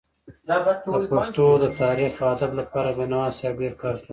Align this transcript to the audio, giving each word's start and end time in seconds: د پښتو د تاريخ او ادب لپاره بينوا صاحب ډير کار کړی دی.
د 0.47 1.13
پښتو 1.17 1.45
د 1.63 1.65
تاريخ 1.81 2.13
او 2.21 2.27
ادب 2.33 2.51
لپاره 2.59 2.89
بينوا 2.97 3.25
صاحب 3.37 3.55
ډير 3.61 3.73
کار 3.81 3.95
کړی 3.97 4.07
دی. 4.07 4.09